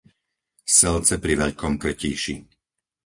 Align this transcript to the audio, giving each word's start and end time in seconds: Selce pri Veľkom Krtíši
Selce 0.77 1.13
pri 1.23 1.33
Veľkom 1.41 1.73
Krtíši 1.83 2.35